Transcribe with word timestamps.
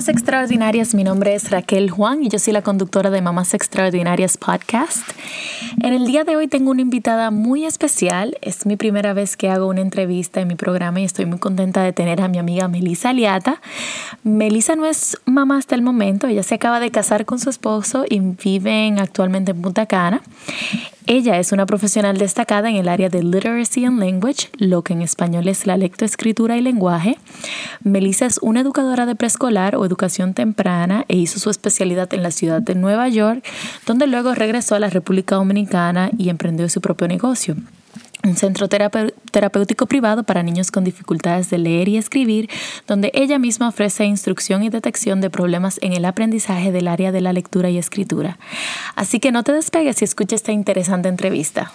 Mamás 0.00 0.08
extraordinarias, 0.08 0.94
mi 0.94 1.04
nombre 1.04 1.34
es 1.34 1.50
Raquel 1.50 1.90
Juan 1.90 2.22
y 2.22 2.30
yo 2.30 2.38
soy 2.38 2.54
la 2.54 2.62
conductora 2.62 3.10
de 3.10 3.20
Mamás 3.20 3.52
Extraordinarias 3.52 4.38
Podcast. 4.38 5.06
En 5.82 5.92
el 5.92 6.06
día 6.06 6.24
de 6.24 6.36
hoy 6.36 6.48
tengo 6.48 6.70
una 6.70 6.80
invitada 6.80 7.30
muy 7.30 7.66
especial, 7.66 8.38
es 8.40 8.64
mi 8.64 8.76
primera 8.76 9.12
vez 9.12 9.36
que 9.36 9.50
hago 9.50 9.66
una 9.66 9.82
entrevista 9.82 10.40
en 10.40 10.48
mi 10.48 10.54
programa 10.54 11.00
y 11.00 11.04
estoy 11.04 11.26
muy 11.26 11.38
contenta 11.38 11.82
de 11.82 11.92
tener 11.92 12.22
a 12.22 12.28
mi 12.28 12.38
amiga 12.38 12.66
Melissa 12.66 13.10
Aliata. 13.10 13.60
Melissa 14.22 14.74
no 14.74 14.86
es 14.86 15.18
mamá 15.26 15.58
hasta 15.58 15.74
el 15.74 15.82
momento, 15.82 16.28
ella 16.28 16.44
se 16.44 16.54
acaba 16.54 16.80
de 16.80 16.90
casar 16.90 17.26
con 17.26 17.38
su 17.38 17.50
esposo 17.50 18.06
y 18.08 18.20
viven 18.20 18.98
actualmente 19.00 19.50
en 19.50 19.60
Punta 19.60 19.84
Cana. 19.84 20.22
Ella 21.12 21.40
es 21.40 21.50
una 21.50 21.66
profesional 21.66 22.18
destacada 22.18 22.70
en 22.70 22.76
el 22.76 22.88
área 22.88 23.08
de 23.08 23.24
Literacy 23.24 23.84
and 23.84 23.98
Language, 23.98 24.48
lo 24.58 24.82
que 24.82 24.92
en 24.92 25.02
español 25.02 25.48
es 25.48 25.66
la 25.66 25.76
lectoescritura 25.76 26.56
y 26.56 26.62
lenguaje. 26.62 27.18
Melissa 27.82 28.26
es 28.26 28.38
una 28.42 28.60
educadora 28.60 29.06
de 29.06 29.16
preescolar 29.16 29.74
o 29.74 29.84
educación 29.84 30.34
temprana 30.34 31.04
e 31.08 31.16
hizo 31.16 31.40
su 31.40 31.50
especialidad 31.50 32.14
en 32.14 32.22
la 32.22 32.30
ciudad 32.30 32.62
de 32.62 32.76
Nueva 32.76 33.08
York, 33.08 33.44
donde 33.86 34.06
luego 34.06 34.36
regresó 34.36 34.76
a 34.76 34.78
la 34.78 34.88
República 34.88 35.34
Dominicana 35.34 36.12
y 36.16 36.28
emprendió 36.28 36.68
su 36.68 36.80
propio 36.80 37.08
negocio 37.08 37.56
un 38.24 38.36
centro 38.36 38.68
terapéutico 38.68 39.86
privado 39.86 40.24
para 40.24 40.42
niños 40.42 40.70
con 40.70 40.84
dificultades 40.84 41.50
de 41.50 41.58
leer 41.58 41.88
y 41.88 41.96
escribir, 41.96 42.50
donde 42.86 43.10
ella 43.14 43.38
misma 43.38 43.68
ofrece 43.68 44.04
instrucción 44.04 44.62
y 44.62 44.68
detección 44.68 45.20
de 45.20 45.30
problemas 45.30 45.78
en 45.82 45.92
el 45.92 46.04
aprendizaje 46.04 46.72
del 46.72 46.88
área 46.88 47.12
de 47.12 47.20
la 47.20 47.32
lectura 47.32 47.70
y 47.70 47.78
escritura. 47.78 48.38
Así 48.96 49.20
que 49.20 49.32
no 49.32 49.42
te 49.42 49.52
despegues 49.52 50.02
y 50.02 50.04
escucha 50.04 50.36
esta 50.36 50.52
interesante 50.52 51.08
entrevista. 51.08 51.72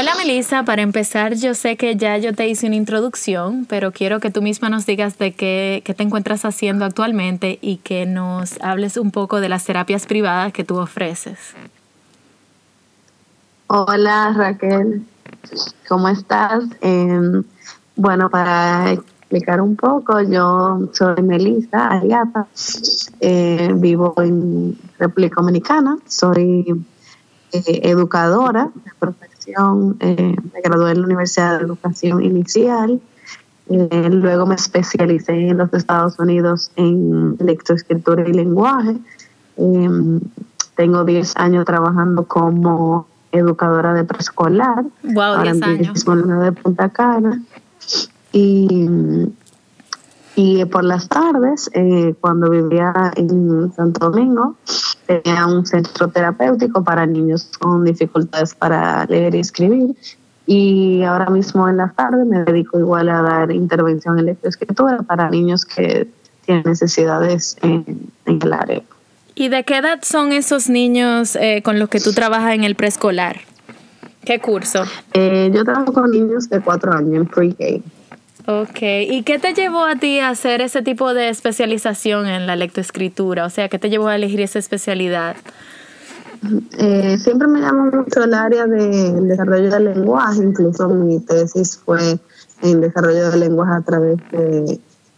Hola 0.00 0.14
Melissa, 0.16 0.62
para 0.62 0.82
empezar 0.82 1.34
yo 1.34 1.54
sé 1.54 1.76
que 1.76 1.96
ya 1.96 2.16
yo 2.18 2.32
te 2.32 2.46
hice 2.46 2.68
una 2.68 2.76
introducción, 2.76 3.66
pero 3.68 3.90
quiero 3.90 4.20
que 4.20 4.30
tú 4.30 4.42
misma 4.42 4.68
nos 4.68 4.86
digas 4.86 5.18
de 5.18 5.32
qué, 5.32 5.82
te 5.84 6.02
encuentras 6.04 6.44
haciendo 6.44 6.84
actualmente 6.84 7.58
y 7.60 7.78
que 7.78 8.06
nos 8.06 8.60
hables 8.60 8.96
un 8.96 9.10
poco 9.10 9.40
de 9.40 9.48
las 9.48 9.64
terapias 9.64 10.06
privadas 10.06 10.52
que 10.52 10.62
tú 10.62 10.78
ofreces. 10.78 11.40
Hola 13.66 14.34
Raquel, 14.36 15.04
¿cómo 15.88 16.08
estás? 16.10 16.62
Em, 16.80 17.42
bueno, 17.96 18.30
para 18.30 18.92
explicar 18.92 19.60
un 19.60 19.74
poco, 19.74 20.20
yo 20.20 20.90
soy 20.92 21.22
Melissa 21.22 21.88
Ariata, 21.88 22.46
eh, 23.18 23.72
vivo 23.74 24.14
en 24.18 24.78
República 24.96 25.40
Dominicana, 25.40 25.98
soy 26.06 26.84
eh, 27.52 27.80
educadora 27.84 28.70
de 28.84 28.90
profesión, 28.98 29.96
eh, 30.00 30.36
me 30.52 30.60
gradué 30.60 30.92
en 30.92 31.00
la 31.00 31.06
Universidad 31.06 31.58
de 31.58 31.64
Educación 31.64 32.22
Inicial, 32.22 33.00
eh, 33.70 34.08
luego 34.10 34.46
me 34.46 34.54
especialicé 34.54 35.48
en 35.48 35.58
los 35.58 35.72
Estados 35.74 36.18
Unidos 36.18 36.70
en 36.76 37.36
lectoescritura 37.38 38.26
y 38.26 38.32
lenguaje. 38.32 38.96
Em, 39.56 40.20
tengo 40.74 41.04
10 41.04 41.36
años 41.36 41.64
trabajando 41.66 42.24
como 42.24 43.06
educadora 43.30 43.92
de 43.92 44.04
preescolar. 44.04 44.84
Wow, 45.02 45.22
ahora 45.22 45.52
10 45.52 45.62
años. 45.62 46.06
En 46.06 46.40
de 46.40 46.52
Punta 46.52 46.88
Cana. 46.88 47.42
Y 48.32 48.86
y 50.40 50.64
por 50.66 50.84
las 50.84 51.08
tardes, 51.08 51.68
eh, 51.74 52.14
cuando 52.20 52.48
vivía 52.48 52.92
en 53.16 53.72
Santo 53.72 54.08
Domingo, 54.08 54.54
tenía 55.04 55.44
un 55.48 55.66
centro 55.66 56.06
terapéutico 56.06 56.84
para 56.84 57.04
niños 57.06 57.50
con 57.58 57.84
dificultades 57.84 58.54
para 58.54 59.04
leer 59.06 59.34
y 59.34 59.40
escribir. 59.40 59.96
Y 60.46 61.02
ahora 61.02 61.28
mismo 61.28 61.68
en 61.68 61.78
las 61.78 61.92
tardes 61.96 62.24
me 62.24 62.44
dedico 62.44 62.78
igual 62.78 63.08
a 63.08 63.20
dar 63.20 63.50
intervención 63.50 64.16
en 64.20 64.26
lectoescritura 64.26 64.98
para 64.98 65.28
niños 65.28 65.64
que 65.64 66.06
tienen 66.46 66.62
necesidades 66.66 67.56
en, 67.62 68.08
el 68.26 68.52
área. 68.52 68.82
¿Y 69.34 69.48
de 69.48 69.64
qué 69.64 69.78
edad 69.78 69.98
son 70.02 70.30
esos 70.30 70.68
niños 70.68 71.34
eh, 71.34 71.62
con 71.64 71.80
los 71.80 71.88
que 71.88 71.98
tú 71.98 72.12
trabajas 72.12 72.54
en 72.54 72.62
el 72.62 72.76
preescolar? 72.76 73.40
¿Qué 74.24 74.38
curso? 74.38 74.84
Eh, 75.14 75.50
yo 75.52 75.64
trabajo 75.64 75.92
con 75.92 76.12
niños 76.12 76.48
de 76.48 76.60
cuatro 76.60 76.92
años 76.92 77.14
en 77.14 77.26
pre-K. 77.26 77.82
Ok, 78.50 78.78
¿y 78.80 79.24
qué 79.24 79.38
te 79.38 79.52
llevó 79.52 79.84
a 79.84 79.96
ti 79.96 80.20
a 80.20 80.30
hacer 80.30 80.62
ese 80.62 80.80
tipo 80.80 81.12
de 81.12 81.28
especialización 81.28 82.26
en 82.26 82.46
la 82.46 82.56
lectoescritura? 82.56 83.44
O 83.44 83.50
sea, 83.50 83.68
¿qué 83.68 83.78
te 83.78 83.90
llevó 83.90 84.08
a 84.08 84.16
elegir 84.16 84.40
esa 84.40 84.58
especialidad? 84.58 85.36
Eh, 86.78 87.18
siempre 87.18 87.46
me 87.46 87.60
llamó 87.60 87.90
mucho 87.92 88.24
el 88.24 88.32
área 88.32 88.64
del 88.64 89.28
desarrollo 89.28 89.68
del 89.68 89.84
lenguaje, 89.84 90.42
incluso 90.42 90.88
mi 90.88 91.20
tesis 91.20 91.76
fue 91.84 92.18
en 92.62 92.80
desarrollo 92.80 93.30
del 93.32 93.40
lenguaje 93.40 93.74
a 93.74 93.82
través 93.82 94.16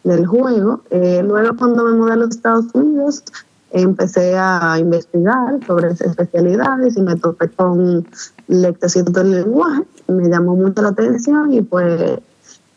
del 0.03 0.27
juego. 0.27 0.83
Eh, 0.91 1.23
luego 1.25 1.57
cuando 1.57 1.85
me 1.85 1.93
mudé 1.93 2.15
a 2.15 2.17
los 2.17 2.31
Estados 2.31 2.65
Unidos, 2.75 3.23
empecé 3.71 4.37
a 4.37 4.77
investigar 4.81 5.65
sobre 5.69 5.93
especialidades 5.93 6.97
y 6.97 7.01
me 7.01 7.15
topé 7.15 7.49
con 7.51 8.09
lectoescritura 8.49 9.23
del 9.23 9.43
lenguaje, 9.43 9.85
me 10.09 10.29
llamó 10.29 10.57
mucho 10.57 10.83
la 10.83 10.89
atención 10.89 11.53
y 11.53 11.63
pues 11.63 12.19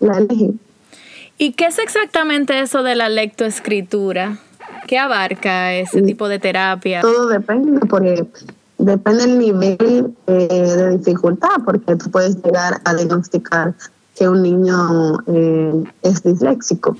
la 0.03 0.17
elegí. 0.17 0.59
¿Y 1.37 1.53
qué 1.53 1.65
es 1.65 1.79
exactamente 1.79 2.59
eso 2.59 2.83
de 2.83 2.95
la 2.95 3.09
lectoescritura? 3.09 4.37
¿Qué 4.87 4.99
abarca 4.99 5.73
ese 5.73 6.01
mm. 6.01 6.05
tipo 6.05 6.27
de 6.27 6.39
terapia? 6.39 7.01
Todo 7.01 7.27
depende, 7.27 7.79
porque 7.87 8.25
depende 8.77 9.25
del 9.25 9.39
nivel 9.39 10.13
eh, 10.27 10.47
de 10.47 10.97
dificultad, 10.97 11.61
porque 11.65 11.95
tú 11.95 12.11
puedes 12.11 12.41
llegar 12.43 12.81
a 12.83 12.93
diagnosticar 12.93 13.73
que 14.15 14.29
un 14.29 14.43
niño 14.43 15.19
eh, 15.27 15.83
es 16.03 16.21
disléxico, 16.23 16.95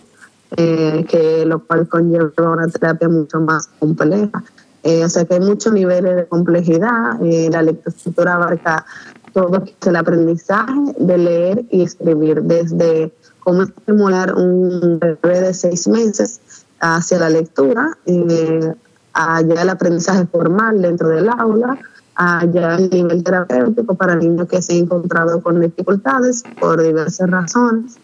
eh, 0.58 1.06
que 1.08 1.46
lo 1.46 1.60
cual 1.60 1.88
conlleva 1.88 2.32
una 2.38 2.68
terapia 2.68 3.08
mucho 3.08 3.40
más 3.40 3.68
compleja. 3.80 4.44
o 4.84 5.10
sea 5.10 5.26
que 5.26 5.36
hay 5.36 5.40
muchos 5.40 5.74
niveles 5.74 6.16
de 6.16 6.26
complejidad. 6.26 7.20
la 7.22 7.62
lectoescritura 7.62 8.34
abarca 8.34 8.86
todo 9.34 9.64
el 9.86 9.96
aprendizaje 9.96 10.80
de 10.98 11.18
leer 11.18 11.66
y 11.72 11.84
escribir, 11.84 12.42
desde 12.44 13.12
cómo 13.40 13.64
estimular 13.64 14.34
un 14.36 15.00
bebé 15.00 15.42
de 15.42 15.54
seis 15.54 15.88
meses 15.88 16.40
hacia 16.80 17.20
la 17.20 17.30
lectura, 17.30 17.98
eh, 18.06 18.74
allá 19.14 19.62
el 19.62 19.70
aprendizaje 19.70 20.26
formal 20.28 20.82
dentro 20.82 21.10
del 21.10 21.30
aula, 21.30 21.78
allá 22.16 22.76
el 22.76 22.90
nivel 22.90 23.24
terapéutico 23.24 23.96
para 23.96 24.16
niños 24.16 24.48
que 24.48 24.62
se 24.62 24.74
han 24.74 24.80
encontrado 24.80 25.42
con 25.42 25.60
dificultades 25.60 26.44
por 26.60 26.82
diversas 26.82 27.30
razones 27.30 27.98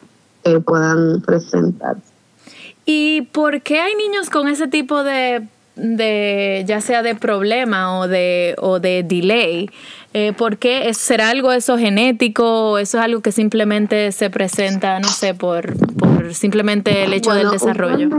que 0.44 0.60
puedan 0.60 1.22
presentarse. 1.22 2.02
¿Y 2.86 3.24
por 3.34 3.62
qué 3.62 3.80
hay 3.80 3.96
niños 3.96 4.30
con 4.30 4.48
ese 4.48 4.68
tipo 4.68 5.04
de 5.04 5.48
de 5.80 6.64
ya 6.68 6.82
sea 6.82 7.04
de 7.04 7.16
problema 7.16 8.00
o 8.00 8.08
de, 8.08 8.56
o 8.60 8.80
de 8.80 9.04
delay, 9.04 9.70
eh, 10.14 10.34
porque 10.38 10.94
será 10.94 11.30
algo 11.30 11.52
eso 11.52 11.78
genético 11.78 12.72
o 12.72 12.78
eso 12.78 12.98
es 12.98 13.04
algo 13.04 13.22
que 13.22 13.32
simplemente 13.32 14.12
se 14.12 14.30
presenta, 14.30 15.00
no 15.00 15.08
sé, 15.08 15.34
por, 15.34 15.76
por 15.98 16.34
simplemente 16.34 17.04
el 17.04 17.14
hecho 17.14 17.34
del 17.34 17.50
desarrollo. 17.50 18.10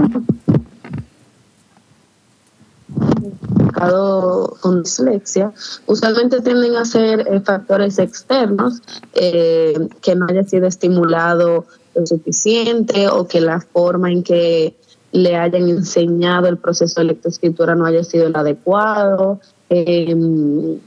con 4.61 4.83
dislexia, 4.83 5.53
usualmente 5.87 6.41
tienden 6.43 6.77
a 6.77 6.85
ser 6.85 7.21
eh, 7.21 7.41
factores 7.41 7.99
externos 7.99 8.83
eh, 9.15 9.89
que 10.03 10.15
no 10.15 10.27
haya 10.29 10.45
sido 10.45 10.67
estimulado 10.67 11.65
lo 11.95 12.07
suficiente 12.07 13.09
o 13.09 13.27
que 13.27 13.41
la 13.41 13.61
forma 13.61 14.11
en 14.11 14.23
que 14.23 14.75
le 15.13 15.37
hayan 15.37 15.69
enseñado 15.69 16.47
el 16.49 16.59
proceso 16.59 17.01
de 17.01 17.07
lectoescritura 17.09 17.75
no 17.75 17.87
haya 17.87 18.05
sido 18.05 18.27
el 18.27 18.37
adecuado. 18.37 19.41
Em, 19.69 20.79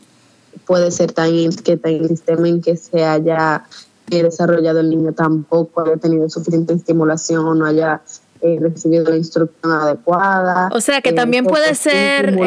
puede 0.66 0.92
ser 0.92 1.12
también 1.12 1.52
que 1.56 1.80
el 1.84 2.08
sistema 2.08 2.48
en 2.48 2.62
que 2.62 2.78
se 2.78 3.04
haya 3.04 3.64
eh, 4.12 4.24
desarrollado 4.24 4.80
el 4.80 4.90
niño 4.90 5.14
tampoco 5.14 5.82
haya 5.82 5.98
tenido 5.98 6.30
suficiente 6.30 6.74
estimulación, 6.74 7.60
no 7.60 7.66
haya 7.66 8.02
eh, 8.42 8.58
recibido 8.62 9.10
la 9.10 9.18
instrucción 9.18 9.72
adecuada. 9.72 10.70
O 10.74 10.80
sea 10.80 11.02
que 11.02 11.10
eh, 11.10 11.14
también 11.14 11.46
puede 11.46 11.76
ser 11.76 12.38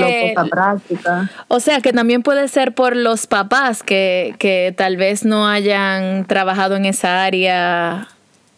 práctica. 0.50 1.30
O 1.48 1.60
sea 1.60 1.80
que 1.80 1.92
también 1.92 2.22
puede 2.22 2.48
ser 2.48 2.74
por 2.74 2.96
los 2.96 3.26
papás 3.26 3.82
que, 3.82 4.34
que 4.38 4.74
tal 4.76 4.96
vez 4.96 5.24
no 5.24 5.46
hayan 5.46 6.26
trabajado 6.26 6.76
en 6.76 6.86
esa 6.86 7.24
área. 7.24 8.08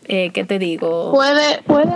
¿Qué 0.06 0.46
te 0.48 0.58
digo? 0.58 1.12
Puede, 1.12 1.62
puede 1.66 1.92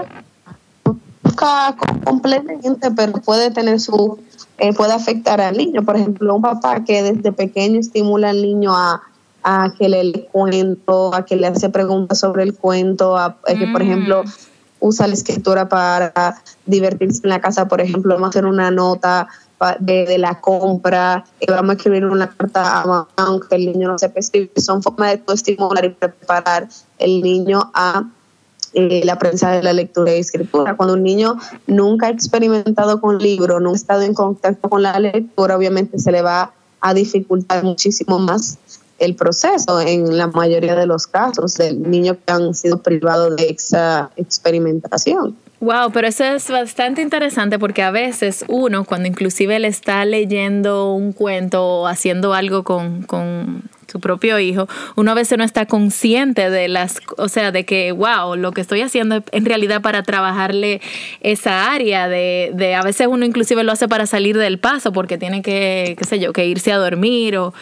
completamente, 2.05 2.91
pero 2.91 3.13
puede 3.13 3.51
tener 3.51 3.81
su, 3.81 4.19
eh, 4.59 4.73
puede 4.73 4.93
afectar 4.93 5.41
al 5.41 5.57
niño. 5.57 5.83
Por 5.83 5.97
ejemplo, 5.97 6.35
un 6.35 6.43
papá 6.43 6.85
que 6.85 7.03
desde 7.03 7.33
pequeño 7.33 7.81
estimula 7.81 8.31
al 8.31 8.43
niño 8.43 8.73
a, 8.75 9.03
que 9.77 9.89
le 9.89 10.29
cuento, 10.31 11.15
a 11.15 11.25
que 11.25 11.37
le 11.37 11.49
hace 11.49 11.69
preguntas 11.69 12.21
sobre 12.21 12.45
el 12.45 12.55
cuento, 12.55 13.17
a, 13.17 13.39
que 13.47 13.67
por 13.73 13.83
ejemplo 13.83 14.23
usa 14.79 15.07
la 15.09 15.15
escritura 15.15 15.69
para 15.69 16.41
divertirse 16.67 17.21
en 17.25 17.31
la 17.31 17.41
casa, 17.41 17.67
por 17.67 17.81
ejemplo, 17.81 18.15
vamos 18.15 18.27
a 18.27 18.31
hacer 18.31 18.47
una 18.47 18.71
nota 18.71 19.29
de, 19.79 20.19
la 20.19 20.41
compra, 20.41 21.25
eh, 21.41 21.47
vamos 21.49 21.71
a 21.71 21.73
escribir 21.75 22.05
una 22.05 22.29
carta 22.29 23.07
aunque 23.17 23.55
el 23.57 23.67
niño 23.67 23.89
no 23.89 23.99
sepa 23.99 24.21
escribir, 24.21 24.51
son 24.57 24.83
formas 24.83 25.13
de 25.13 25.35
estimular 25.35 25.85
y 25.85 25.91
preparar 25.91 26.69
el 26.99 27.23
niño 27.23 27.71
a 27.75 28.05
eh, 28.75 29.03
la 29.05 29.19
prensa 29.19 29.51
de 29.51 29.63
la 29.63 29.73
lectura 29.73 30.15
y 30.15 30.21
escritura. 30.21 30.77
Cuando 30.77 30.95
un 30.95 31.03
niño 31.03 31.37
nunca 31.67 32.07
ha 32.07 32.11
experimentado 32.11 33.01
con 33.01 33.19
libro, 33.19 33.61
no 33.61 33.71
ha 33.71 33.75
estado 33.75 34.03
en 34.03 34.15
contacto 34.15 34.69
con 34.69 34.83
la 34.83 34.99
lectura, 34.99 35.57
obviamente 35.57 35.99
se 35.99 36.13
le 36.13 36.23
va 36.23 36.53
a 36.81 36.95
dificultar 36.95 37.65
muchísimo 37.65 38.19
más 38.19 38.59
el 38.99 39.17
proceso 39.17 39.81
en 39.81 40.17
la 40.17 40.29
mayoría 40.29 40.77
de 40.77 40.87
los 40.87 41.07
casos 41.07 41.55
del 41.55 41.91
niño 41.91 42.17
que 42.25 42.33
han 42.33 42.55
sido 42.55 42.79
privados 42.83 43.37
de 43.37 43.51
esa 43.51 44.11
experimentación. 44.17 45.37
Wow, 45.63 45.93
pero 45.93 46.09
eso 46.09 46.25
es 46.25 46.51
bastante 46.51 47.03
interesante 47.03 47.57
porque 47.57 47.85
a 47.85 47.93
veces 47.93 48.45
uno, 48.49 48.85
cuando 48.85 49.07
inclusive 49.07 49.61
le 49.61 49.69
está 49.69 50.05
leyendo 50.05 50.93
un 50.93 51.13
cuento 51.13 51.65
o 51.65 51.87
haciendo 51.87 52.35
algo 52.35 52.65
con, 52.65 53.05
con 53.05 53.63
su 53.87 54.01
propio 54.01 54.41
hijo, 54.41 54.67
uno 54.97 55.13
a 55.13 55.15
veces 55.15 55.39
no 55.39 55.45
está 55.45 55.67
consciente 55.67 56.51
de 56.51 56.67
las, 56.67 56.99
o 57.17 57.29
sea, 57.29 57.53
de 57.53 57.65
que, 57.65 57.93
wow, 57.93 58.35
lo 58.35 58.51
que 58.51 58.61
estoy 58.61 58.81
haciendo 58.81 59.23
en 59.31 59.45
realidad 59.45 59.83
para 59.83 60.03
trabajarle 60.03 60.81
esa 61.21 61.71
área 61.73 62.09
de, 62.09 62.51
de 62.55 62.75
a 62.75 62.83
veces 62.83 63.07
uno 63.07 63.25
inclusive 63.25 63.63
lo 63.63 63.71
hace 63.71 63.87
para 63.87 64.07
salir 64.07 64.37
del 64.37 64.59
paso 64.59 64.93
porque 64.93 65.17
tiene 65.17 65.43
que, 65.43 65.95
qué 65.97 66.05
sé 66.05 66.19
yo, 66.19 66.33
que 66.33 66.45
irse 66.45 66.73
a 66.73 66.79
dormir 66.79 67.37
o, 67.37 67.55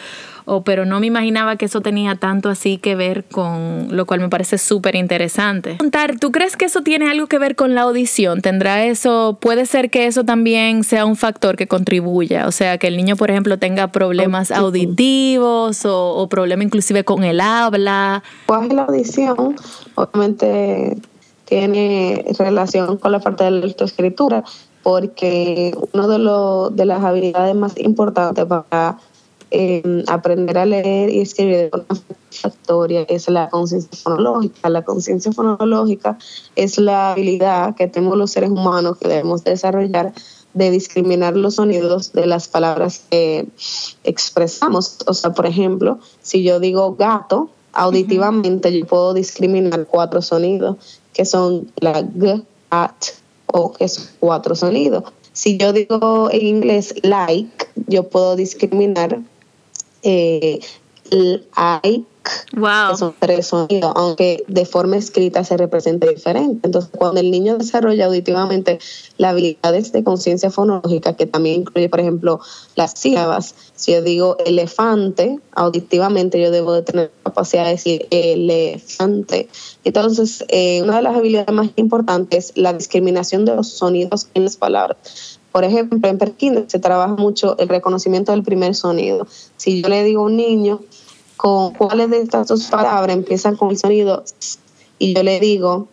o, 0.51 0.63
pero 0.63 0.85
no 0.85 0.99
me 0.99 1.07
imaginaba 1.07 1.55
que 1.55 1.65
eso 1.65 1.79
tenía 1.79 2.15
tanto 2.15 2.49
así 2.49 2.77
que 2.77 2.95
ver 2.95 3.23
con, 3.23 3.87
lo 3.89 4.05
cual 4.05 4.19
me 4.19 4.27
parece 4.27 4.57
súper 4.57 4.95
interesante. 4.95 5.77
¿Tú 6.19 6.31
crees 6.31 6.57
que 6.57 6.65
eso 6.65 6.81
tiene 6.81 7.09
algo 7.09 7.27
que 7.27 7.37
ver 7.37 7.55
con 7.55 7.73
la 7.73 7.83
audición? 7.83 8.41
¿Tendrá 8.41 8.83
eso, 8.83 9.37
puede 9.39 9.65
ser 9.65 9.89
que 9.89 10.07
eso 10.07 10.25
también 10.25 10.83
sea 10.83 11.05
un 11.05 11.15
factor 11.15 11.55
que 11.55 11.67
contribuya? 11.67 12.47
O 12.47 12.51
sea, 12.51 12.77
que 12.77 12.87
el 12.87 12.97
niño, 12.97 13.15
por 13.15 13.31
ejemplo, 13.31 13.59
tenga 13.59 13.93
problemas 13.93 14.51
auditivos 14.51 15.85
o, 15.85 16.15
o 16.15 16.27
problemas 16.27 16.65
inclusive 16.65 17.05
con 17.05 17.23
el 17.23 17.39
habla. 17.39 18.21
Pues 18.45 18.73
la 18.73 18.83
audición, 18.83 19.55
obviamente 19.95 20.97
tiene 21.45 22.25
relación 22.37 22.97
con 22.97 23.13
la 23.13 23.19
parte 23.19 23.45
de 23.45 23.51
la 23.51 23.65
lectoescritura, 23.67 24.43
porque 24.83 25.73
uno 25.93 26.07
de, 26.09 26.19
los 26.19 26.75
de 26.75 26.85
las 26.85 27.01
habilidades 27.03 27.55
más 27.55 27.77
importantes 27.77 28.45
para 28.45 28.97
Em, 29.53 30.05
aprender 30.07 30.57
a 30.57 30.65
leer 30.65 31.09
y 31.09 31.19
escribir 31.19 31.57
de 31.57 31.69
forma 31.69 31.99
satisfactoria 32.29 33.01
es 33.09 33.29
la 33.29 33.49
conciencia 33.49 33.99
fonológica. 34.01 34.69
La 34.69 34.85
conciencia 34.85 35.33
fonológica 35.33 36.17
es 36.55 36.77
la 36.77 37.11
habilidad 37.11 37.75
que 37.75 37.87
tenemos 37.87 38.17
los 38.17 38.31
seres 38.31 38.49
humanos 38.49 38.97
que 38.97 39.09
debemos 39.09 39.43
desarrollar 39.43 40.13
de 40.53 40.71
discriminar 40.71 41.35
los 41.35 41.55
sonidos 41.55 42.13
de 42.13 42.27
las 42.27 42.47
palabras 42.47 43.03
que 43.09 43.45
expresamos. 44.05 44.99
O 45.05 45.13
sea, 45.13 45.33
por 45.33 45.45
ejemplo, 45.45 45.99
si 46.21 46.43
yo 46.43 46.61
digo 46.61 46.95
gato, 46.95 47.49
auditivamente 47.73 48.71
yo 48.71 48.85
puedo 48.85 49.13
discriminar 49.13 49.85
cuatro 49.85 50.21
sonidos, 50.21 50.77
que 51.11 51.25
son 51.25 51.69
la 51.75 52.01
g, 52.03 52.41
at, 52.69 52.95
o 53.47 53.73
que 53.73 53.89
son 53.89 54.05
cuatro 54.21 54.55
sonidos. 54.55 55.03
Si 55.33 55.57
yo 55.57 55.73
digo 55.73 56.29
en 56.31 56.41
inglés 56.41 56.95
like, 57.03 57.67
yo 57.87 58.07
puedo 58.07 58.37
discriminar 58.37 59.21
eh, 60.03 60.59
like, 61.11 62.05
que 62.53 62.97
son 62.97 63.15
tres 63.19 63.47
sonidos, 63.47 63.91
aunque 63.95 64.43
de 64.47 64.65
forma 64.65 64.97
escrita 64.97 65.43
se 65.43 65.57
representa 65.57 66.07
diferente. 66.07 66.67
Entonces, 66.67 66.91
cuando 66.95 67.19
el 67.19 67.31
niño 67.31 67.57
desarrolla 67.57 68.05
auditivamente 68.05 68.79
las 69.17 69.31
habilidades 69.31 69.91
de 69.91 70.03
conciencia 70.03 70.51
fonológica, 70.51 71.15
que 71.15 71.25
también 71.25 71.61
incluye, 71.61 71.89
por 71.89 71.99
ejemplo, 71.99 72.39
las 72.75 72.91
sílabas, 72.91 73.55
si 73.75 73.93
yo 73.93 74.01
digo 74.01 74.37
elefante, 74.45 75.39
auditivamente 75.53 76.39
yo 76.41 76.51
debo 76.51 76.73
de 76.73 76.83
tener 76.83 77.11
capacidad 77.23 77.65
de 77.65 77.71
decir 77.71 78.07
elefante. 78.11 79.49
Entonces, 79.83 80.45
eh, 80.49 80.81
una 80.83 80.97
de 80.97 81.01
las 81.01 81.15
habilidades 81.15 81.53
más 81.53 81.69
importantes 81.75 82.51
es 82.51 82.57
la 82.57 82.73
discriminación 82.73 83.45
de 83.45 83.55
los 83.55 83.69
sonidos 83.69 84.27
en 84.33 84.43
las 84.43 84.57
palabras 84.57 85.40
por 85.51 85.63
ejemplo, 85.63 86.07
en 86.07 86.17
Perkin 86.17 86.65
se 86.67 86.79
trabaja 86.79 87.15
mucho 87.15 87.57
el 87.57 87.67
reconocimiento 87.67 88.31
del 88.31 88.43
primer 88.43 88.75
sonido. 88.75 89.27
Si 89.57 89.81
yo 89.81 89.89
le 89.89 90.03
digo 90.03 90.21
a 90.21 90.25
un 90.25 90.37
niño 90.37 90.79
con 91.37 91.73
cuáles 91.73 92.09
de 92.09 92.21
estas 92.21 92.47
dos 92.47 92.65
palabras 92.65 93.15
empiezan 93.15 93.55
con 93.55 93.71
el 93.71 93.77
sonido 93.77 94.23
y 94.99 95.13
yo 95.13 95.23
le 95.23 95.39
digo 95.39 95.87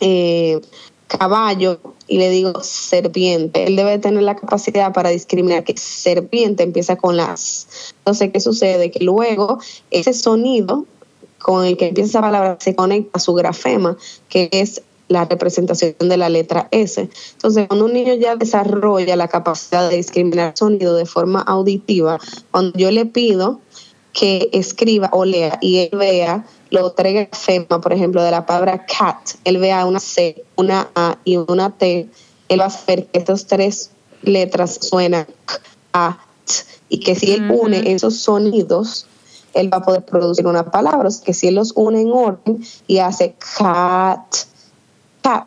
eh, 0.00 0.60
caballo 1.06 1.80
y 2.06 2.18
le 2.18 2.28
digo 2.30 2.62
serpiente, 2.62 3.64
él 3.64 3.76
debe 3.76 3.98
tener 3.98 4.22
la 4.22 4.36
capacidad 4.36 4.92
para 4.92 5.10
discriminar 5.10 5.64
que 5.64 5.76
serpiente 5.76 6.62
empieza 6.62 6.96
con 6.96 7.16
las. 7.16 7.94
Entonces, 7.98 8.30
¿qué 8.32 8.40
sucede? 8.40 8.90
Que 8.90 9.04
luego 9.04 9.58
ese 9.90 10.12
sonido 10.12 10.86
con 11.38 11.64
el 11.64 11.76
que 11.76 11.88
empieza 11.88 12.10
esa 12.10 12.20
palabra 12.20 12.58
se 12.60 12.74
conecta 12.74 13.10
a 13.14 13.20
su 13.20 13.32
grafema, 13.34 13.96
que 14.28 14.48
es 14.52 14.82
la 15.10 15.24
representación 15.24 15.96
de 15.98 16.16
la 16.16 16.28
letra 16.28 16.68
S. 16.70 17.10
Entonces, 17.32 17.66
cuando 17.66 17.84
un 17.86 17.92
niño 17.92 18.14
ya 18.14 18.36
desarrolla 18.36 19.16
la 19.16 19.26
capacidad 19.26 19.90
de 19.90 19.96
discriminar 19.96 20.52
sonido 20.56 20.94
de 20.94 21.04
forma 21.04 21.42
auditiva, 21.42 22.18
cuando 22.52 22.78
yo 22.78 22.92
le 22.92 23.06
pido 23.06 23.60
que 24.12 24.48
escriba 24.52 25.10
o 25.12 25.24
lea 25.24 25.58
y 25.60 25.78
él 25.78 25.98
vea 25.98 26.46
lo 26.70 26.94
grafema, 26.94 27.80
por 27.80 27.92
ejemplo, 27.92 28.22
de 28.22 28.30
la 28.30 28.46
palabra 28.46 28.86
cat, 28.86 29.30
él 29.44 29.58
vea 29.58 29.84
una 29.84 29.98
C, 29.98 30.44
una 30.54 30.88
A 30.94 31.18
y 31.24 31.36
una 31.36 31.70
T, 31.70 32.08
él 32.48 32.60
va 32.60 32.66
a 32.66 32.70
saber 32.70 33.06
que 33.06 33.18
estas 33.18 33.46
tres 33.46 33.90
letras 34.22 34.78
suenan 34.80 35.26
a 35.92 36.20
y 36.88 37.00
que 37.00 37.16
si 37.16 37.32
él 37.32 37.50
une 37.50 37.92
esos 37.92 38.18
sonidos, 38.18 39.06
él 39.54 39.72
va 39.72 39.78
a 39.78 39.82
poder 39.82 40.04
producir 40.04 40.46
una 40.46 40.70
palabra, 40.70 41.08
que 41.24 41.34
si 41.34 41.48
él 41.48 41.56
los 41.56 41.72
une 41.74 42.00
en 42.00 42.12
orden 42.12 42.64
y 42.86 42.98
hace 42.98 43.34
cat, 43.58 44.22
cat 45.22 45.46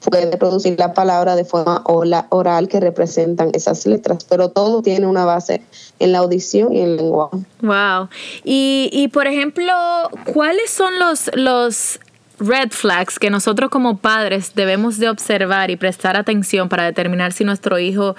puede 0.00 0.36
producir 0.36 0.76
la 0.78 0.94
palabra 0.94 1.36
de 1.36 1.44
forma 1.44 1.82
oral 1.84 2.68
que 2.68 2.80
representan 2.80 3.50
esas 3.52 3.86
letras, 3.86 4.24
pero 4.28 4.48
todo 4.48 4.82
tiene 4.82 5.06
una 5.06 5.24
base 5.24 5.62
en 5.98 6.12
la 6.12 6.18
audición 6.18 6.72
y 6.72 6.80
en 6.80 6.88
el 6.90 6.96
lenguaje. 6.96 7.38
Wow. 7.60 8.08
Y, 8.44 8.90
y 8.92 9.08
por 9.08 9.26
ejemplo, 9.26 9.72
¿cuáles 10.32 10.70
son 10.70 10.98
los, 10.98 11.30
los 11.34 11.98
red 12.38 12.70
flags 12.70 13.18
que 13.18 13.30
nosotros 13.30 13.70
como 13.70 13.98
padres 13.98 14.52
debemos 14.54 14.98
de 14.98 15.08
observar 15.08 15.70
y 15.70 15.76
prestar 15.76 16.16
atención 16.16 16.68
para 16.68 16.84
determinar 16.84 17.32
si 17.32 17.44
nuestro 17.44 17.78
hijo 17.78 18.16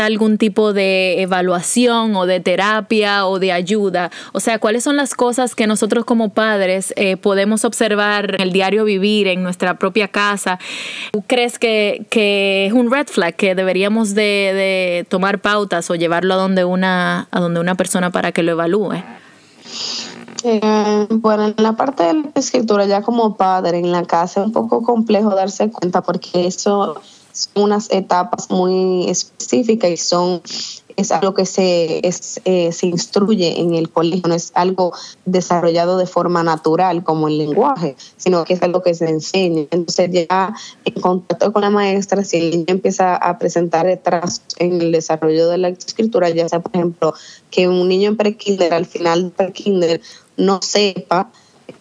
necesita 0.00 0.06
algún 0.06 0.38
tipo 0.38 0.72
de 0.72 1.22
evaluación 1.22 2.16
o 2.16 2.26
de 2.26 2.40
terapia 2.40 3.26
o 3.26 3.38
de 3.38 3.52
ayuda. 3.52 4.10
O 4.32 4.40
sea, 4.40 4.58
cuáles 4.58 4.84
son 4.84 4.96
las 4.96 5.14
cosas 5.14 5.54
que 5.54 5.66
nosotros 5.66 6.04
como 6.04 6.30
padres 6.30 6.92
eh, 6.96 7.16
podemos 7.16 7.64
observar 7.64 8.36
en 8.36 8.40
el 8.40 8.52
diario 8.52 8.84
vivir, 8.84 9.28
en 9.28 9.42
nuestra 9.42 9.74
propia 9.78 10.08
casa. 10.08 10.58
¿Tú 11.12 11.22
crees 11.26 11.58
que, 11.58 12.06
que 12.10 12.66
es 12.66 12.72
un 12.72 12.90
red 12.90 13.06
flag 13.06 13.34
que 13.34 13.54
deberíamos 13.54 14.14
de, 14.14 14.22
de 14.22 15.06
tomar 15.08 15.40
pautas 15.40 15.90
o 15.90 15.94
llevarlo 15.94 16.34
a 16.34 16.36
donde 16.36 16.64
una, 16.64 17.28
a 17.30 17.40
donde 17.40 17.60
una 17.60 17.74
persona 17.74 18.10
para 18.10 18.32
que 18.32 18.42
lo 18.42 18.52
evalúe? 18.52 19.02
Eh, 20.42 21.06
bueno, 21.10 21.46
en 21.46 21.62
la 21.62 21.72
parte 21.72 22.04
de 22.04 22.14
la 22.14 22.30
escritura, 22.34 22.86
ya 22.86 23.02
como 23.02 23.36
padre 23.36 23.78
en 23.78 23.92
la 23.92 24.04
casa, 24.04 24.40
es 24.40 24.46
un 24.46 24.52
poco 24.52 24.82
complejo 24.82 25.34
darse 25.34 25.70
cuenta 25.70 26.00
porque 26.02 26.46
eso 26.46 27.00
son 27.32 27.64
unas 27.64 27.90
etapas 27.90 28.50
muy 28.50 29.08
específicas 29.08 29.90
y 29.90 29.96
son 29.96 30.42
es 31.00 31.12
algo 31.12 31.34
que 31.34 31.46
se, 31.46 32.06
es, 32.06 32.40
eh, 32.44 32.72
se 32.72 32.86
instruye 32.86 33.60
en 33.60 33.74
el 33.74 33.90
colegio, 33.90 34.28
no 34.28 34.34
es 34.34 34.52
algo 34.54 34.92
desarrollado 35.24 35.96
de 35.96 36.06
forma 36.06 36.42
natural 36.42 37.02
como 37.04 37.28
el 37.28 37.38
lenguaje, 37.38 37.96
sino 38.16 38.44
que 38.44 38.54
es 38.54 38.62
algo 38.62 38.82
que 38.82 38.94
se 38.94 39.08
enseña. 39.08 39.62
Entonces 39.70 40.10
ya 40.12 40.54
en 40.84 41.00
contacto 41.00 41.52
con 41.52 41.62
la 41.62 41.70
maestra, 41.70 42.22
si 42.22 42.36
el 42.36 42.50
niño 42.50 42.66
empieza 42.68 43.16
a 43.16 43.38
presentar 43.38 43.86
retrasos 43.86 44.42
en 44.58 44.80
el 44.80 44.92
desarrollo 44.92 45.48
de 45.48 45.58
la 45.58 45.68
escritura, 45.68 46.28
ya 46.28 46.48
sea 46.48 46.60
por 46.60 46.74
ejemplo 46.74 47.14
que 47.50 47.68
un 47.68 47.88
niño 47.88 48.10
en 48.10 48.16
prekinder, 48.16 48.74
al 48.74 48.86
final 48.86 49.24
de 49.24 49.30
prekinder, 49.30 50.00
no 50.36 50.60
sepa 50.62 51.30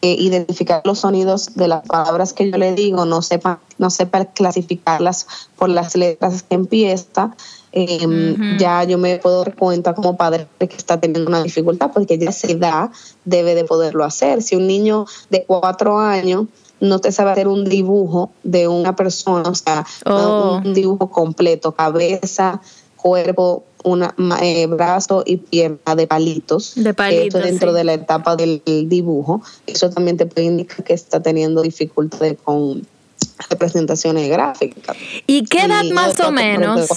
eh, 0.01 0.15
identificar 0.19 0.81
los 0.85 0.99
sonidos 0.99 1.55
de 1.55 1.67
las 1.67 1.85
palabras 1.85 2.33
que 2.33 2.49
yo 2.49 2.57
le 2.57 2.73
digo, 2.73 3.05
no 3.05 3.21
sepa, 3.21 3.59
no 3.77 3.89
sepa 3.89 4.25
clasificarlas 4.25 5.27
por 5.57 5.69
las 5.69 5.95
letras 5.95 6.43
que 6.43 6.55
empieza, 6.55 7.35
em, 7.71 8.57
ya 8.57 8.83
yo 8.83 8.97
me 8.97 9.17
puedo 9.19 9.43
dar 9.43 9.55
cuenta 9.55 9.93
como 9.93 10.17
padre 10.17 10.47
que 10.57 10.75
está 10.75 10.99
teniendo 10.99 11.29
una 11.29 11.43
dificultad 11.43 11.91
porque 11.93 12.17
ya 12.17 12.29
esa 12.29 12.47
edad 12.47 12.89
debe 13.25 13.55
de 13.55 13.65
poderlo 13.65 14.03
hacer. 14.03 14.41
Si 14.41 14.55
un 14.55 14.67
niño 14.67 15.05
de 15.29 15.43
cuatro 15.45 15.99
años 15.99 16.45
no 16.79 16.99
te 16.99 17.11
sabe 17.11 17.31
hacer 17.31 17.47
un 17.47 17.65
dibujo 17.65 18.31
de 18.43 18.67
una 18.67 18.95
persona, 18.95 19.49
o 19.49 19.55
sea, 19.55 19.85
oh. 20.05 20.61
un 20.63 20.73
dibujo 20.73 21.09
completo, 21.09 21.73
cabeza, 21.73 22.61
cuerpo, 22.95 23.63
una 23.83 24.13
eh, 24.41 24.67
brazo 24.67 25.23
y 25.25 25.37
pierna 25.37 25.95
de 25.95 26.07
palitos, 26.07 26.73
de 26.75 26.93
palitos 26.93 27.43
dentro 27.43 27.73
de 27.73 27.83
la 27.83 27.93
etapa 27.93 28.35
del 28.35 28.61
dibujo. 28.65 29.41
Eso 29.67 29.89
también 29.89 30.17
te 30.17 30.25
puede 30.25 30.47
indicar 30.47 30.83
que 30.83 30.93
está 30.93 31.21
teniendo 31.21 31.61
dificultades 31.61 32.37
con 32.43 32.85
representaciones 33.49 34.29
gráficas. 34.29 34.97
¿Y 35.27 35.45
qué 35.45 35.63
edad 35.63 35.83
más 35.93 36.19
o 36.19 36.31
menos? 36.31 36.89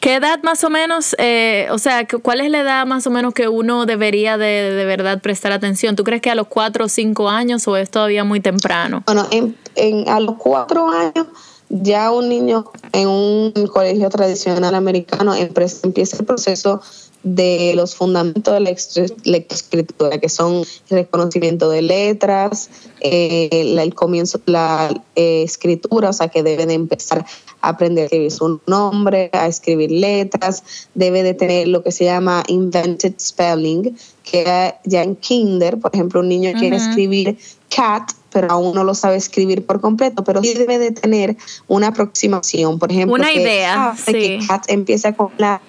¿Qué 0.00 0.14
edad 0.14 0.42
más 0.42 0.64
o 0.64 0.70
menos, 0.70 1.14
eh, 1.18 1.68
o 1.70 1.78
sea, 1.78 2.06
cuál 2.22 2.40
es 2.40 2.50
la 2.50 2.60
edad 2.60 2.86
más 2.86 3.06
o 3.06 3.10
menos 3.10 3.34
que 3.34 3.46
uno 3.48 3.86
debería 3.86 4.36
de, 4.36 4.46
de 4.46 4.84
verdad 4.84 5.20
prestar 5.20 5.52
atención? 5.52 5.94
¿Tú 5.96 6.04
crees 6.04 6.22
que 6.22 6.30
a 6.30 6.34
los 6.34 6.48
cuatro 6.48 6.86
o 6.86 6.88
cinco 6.88 7.28
años 7.28 7.68
o 7.68 7.76
es 7.76 7.90
todavía 7.90 8.24
muy 8.24 8.40
temprano? 8.40 9.02
Bueno, 9.06 9.28
en, 9.30 9.56
en, 9.76 10.08
a 10.08 10.18
los 10.18 10.36
cuatro 10.36 10.88
años 10.90 11.26
ya 11.70 12.10
un 12.10 12.28
niño 12.28 12.70
en 12.92 13.08
un 13.08 13.52
colegio 13.72 14.10
tradicional 14.10 14.74
americano 14.74 15.34
empieza 15.34 16.18
el 16.18 16.24
proceso 16.26 16.80
de 17.22 17.74
los 17.76 17.94
fundamentos 17.94 18.54
de 18.54 18.60
la 18.60 18.70
escritura, 19.36 20.18
que 20.18 20.28
son 20.28 20.64
el 20.88 20.98
reconocimiento 20.98 21.68
de 21.68 21.82
letras, 21.82 22.70
eh, 23.00 23.48
el 23.52 23.94
comienzo 23.94 24.38
de 24.38 24.52
la 24.52 25.02
eh, 25.14 25.42
escritura, 25.42 26.10
o 26.10 26.12
sea, 26.12 26.28
que 26.28 26.42
debe 26.42 26.66
de 26.66 26.74
empezar 26.74 27.24
a 27.60 27.68
aprender 27.68 28.04
a 28.04 28.06
escribir 28.06 28.30
su 28.30 28.60
nombre, 28.66 29.28
a 29.32 29.46
escribir 29.46 29.90
letras, 29.90 30.88
debe 30.94 31.22
de 31.22 31.34
tener 31.34 31.68
lo 31.68 31.82
que 31.82 31.92
se 31.92 32.04
llama 32.04 32.42
invented 32.48 33.14
spelling, 33.20 33.96
que 34.24 34.74
ya 34.84 35.02
en 35.02 35.16
kinder, 35.16 35.78
por 35.78 35.94
ejemplo, 35.94 36.20
un 36.20 36.28
niño 36.28 36.52
quiere 36.58 36.76
escribir 36.76 37.36
cat, 37.70 38.12
pero 38.32 38.50
aún 38.50 38.74
no 38.74 38.84
lo 38.84 38.94
sabe 38.94 39.16
escribir 39.16 39.64
por 39.66 39.80
completo, 39.80 40.22
pero 40.24 40.42
sí 40.42 40.54
debe 40.54 40.78
de 40.78 40.92
tener 40.92 41.36
una 41.66 41.88
aproximación, 41.88 42.78
por 42.78 42.90
ejemplo, 42.90 43.14
una 43.14 43.32
idea, 43.32 43.94
que 44.06 44.40
cat 44.46 44.64
empieza 44.68 45.12
con 45.14 45.30
la 45.38 45.60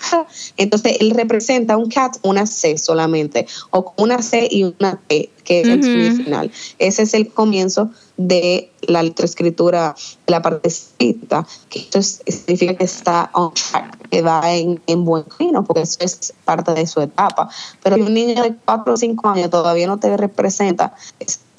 entonces 0.58 0.98
él 1.00 1.12
representa 1.12 1.78
un 1.78 1.90
cat, 1.90 2.18
una 2.24 2.46
C 2.46 2.78
solamente, 2.78 3.48
o 3.72 3.86
con 3.86 4.06
una 4.06 4.22
C 4.22 4.48
y 4.50 4.64
una 4.64 5.00
T, 5.08 5.30
que 5.44 5.62
es 5.62 5.68
el 5.68 5.84
final. 5.84 6.52
Ese 6.78 7.04
es 7.04 7.14
el 7.14 7.30
comienzo 7.30 7.90
de 8.18 8.72
la 8.82 9.02
letroescritura, 9.04 9.96
la 10.28 10.42
parte 10.42 10.68
escrita, 10.68 11.46
que 11.70 11.80
esto 11.80 12.02
significa 12.02 12.76
que 12.76 12.84
está 12.84 13.30
on 13.34 13.54
track, 13.54 14.10
que 14.10 14.22
va 14.22 14.54
en, 14.54 14.82
en 14.88 15.06
buen 15.06 15.24
camino, 15.24 15.64
porque 15.64 15.82
eso 15.82 15.98
es 16.02 16.34
parte 16.46 16.74
de 16.74 16.86
su 16.86 17.02
etapa. 17.02 17.50
Pero 17.84 17.96
si 17.96 18.02
un 18.04 18.14
niño 18.14 18.44
de 18.44 18.56
4 18.66 18.94
o 18.94 18.98
5 18.98 19.30
años 19.30 19.50
todavía 19.50 19.88
no 19.88 19.98
te 19.98 20.16
representa, 20.18 20.94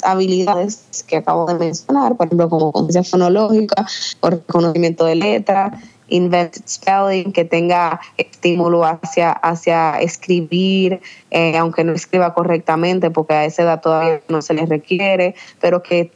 habilidades 0.02 1.04
que 1.06 1.16
acabo 1.16 1.46
de 1.46 1.54
mencionar, 1.54 2.16
por 2.16 2.26
ejemplo, 2.26 2.48
como 2.48 2.72
conciencia 2.72 3.10
fonológica 3.10 3.86
o 4.20 4.30
reconocimiento 4.30 5.04
de 5.04 5.14
letra, 5.16 5.72
invented 6.08 6.62
spelling, 6.66 7.32
que 7.32 7.44
tenga 7.44 8.00
estímulo 8.16 8.84
hacia, 8.84 9.32
hacia 9.32 10.00
escribir, 10.00 11.00
eh, 11.30 11.56
aunque 11.56 11.84
no 11.84 11.92
escriba 11.92 12.34
correctamente, 12.34 13.10
porque 13.10 13.34
a 13.34 13.44
esa 13.44 13.62
edad 13.62 13.80
todavía 13.80 14.20
no 14.28 14.42
se 14.42 14.54
le 14.54 14.66
requiere, 14.66 15.34
pero 15.60 15.82
que 15.82 16.10